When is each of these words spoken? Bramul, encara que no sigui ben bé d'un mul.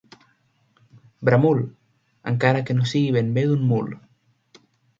Bramul, 1.29 1.61
encara 2.33 2.65
que 2.71 2.79
no 2.79 2.89
sigui 2.93 3.15
ben 3.19 3.31
bé 3.39 3.47
d'un 3.53 3.71
mul. 3.75 3.95